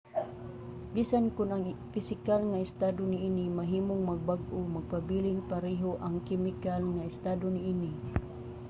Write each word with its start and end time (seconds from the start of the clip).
bisan 0.93 1.25
kon 1.35 1.49
ang 1.53 1.63
pisikal 1.93 2.41
nga 2.49 2.63
estado 2.67 3.01
niini 3.11 3.45
mahimong 3.59 4.01
magbag-o 4.09 4.57
magpabiling 4.75 5.41
pareho 5.51 5.91
ang 6.05 6.15
kemikal 6.27 6.81
nga 6.95 7.07
estado 7.13 7.45
niini 7.55 7.91